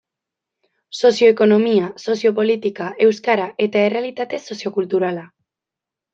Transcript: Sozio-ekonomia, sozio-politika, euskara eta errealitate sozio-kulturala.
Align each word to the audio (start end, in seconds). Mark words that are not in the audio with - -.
Sozio-ekonomia, 1.09 1.89
sozio-politika, 2.05 2.89
euskara 3.09 3.47
eta 3.67 3.85
errealitate 3.91 4.41
sozio-kulturala. 4.49 5.29